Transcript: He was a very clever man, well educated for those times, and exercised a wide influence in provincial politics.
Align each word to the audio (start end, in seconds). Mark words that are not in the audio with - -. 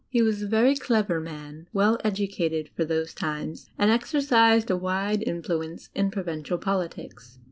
He 0.09 0.23
was 0.23 0.41
a 0.41 0.47
very 0.47 0.73
clever 0.75 1.19
man, 1.19 1.67
well 1.73 1.99
educated 2.03 2.69
for 2.75 2.83
those 2.83 3.13
times, 3.13 3.69
and 3.77 3.91
exercised 3.91 4.71
a 4.71 4.75
wide 4.75 5.21
influence 5.27 5.91
in 5.93 6.09
provincial 6.09 6.57
politics. 6.57 7.37